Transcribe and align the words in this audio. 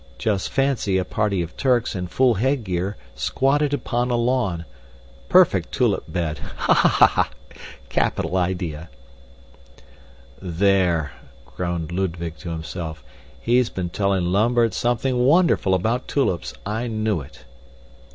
Just 0.17 0.49
fancy 0.49 0.97
a 0.97 1.05
party 1.05 1.43
of 1.43 1.55
Turks 1.55 1.93
in 1.95 2.07
full 2.07 2.33
headgear 2.33 2.97
squatted 3.13 3.71
upon 3.71 4.09
a 4.09 4.15
lawn 4.15 4.65
perfect 5.29 5.71
tulip 5.71 6.11
bed! 6.11 6.39
Ha! 6.55 6.73
ha! 6.73 7.29
Capital 7.87 8.35
idea!" 8.35 8.89
"There," 10.41 11.11
groaned 11.45 11.91
Ludwig 11.91 12.35
to 12.37 12.49
himself, 12.49 13.03
"he's 13.39 13.69
been 13.69 13.91
telling 13.91 14.31
Lambert 14.31 14.73
something 14.73 15.23
wonderful 15.23 15.75
about 15.75 16.07
tulips 16.07 16.55
I 16.65 16.87
knew 16.87 17.21
it!" 17.21 17.45